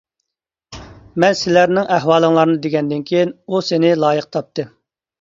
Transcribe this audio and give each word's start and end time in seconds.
مەن 1.25 1.37
سىلەرنىڭ 1.43 1.87
ئەھۋالىڭلارنى 1.97 2.59
دېگەندىن 2.65 3.07
كېيىن، 3.13 3.37
ئۇ 3.47 3.65
سېنى 3.71 3.97
لايىق 4.07 4.35
تاپتى. 4.37 4.73